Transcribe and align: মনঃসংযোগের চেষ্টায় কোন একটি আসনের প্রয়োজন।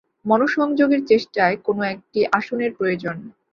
মনঃসংযোগের 0.25 1.01
চেষ্টায় 1.05 1.55
কোন 1.57 1.77
একটি 1.93 2.19
আসনের 2.31 2.71
প্রয়োজন। 2.77 3.15